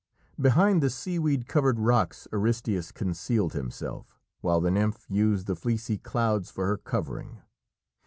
[0.39, 6.49] Behind the seaweed covered rocks Aristæus concealed himself, while the nymph used the fleecy clouds
[6.49, 7.43] for her covering.